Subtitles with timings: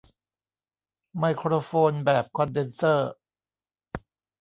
[1.17, 3.11] ไมโครโฟนแบบคอนเดนเซอร์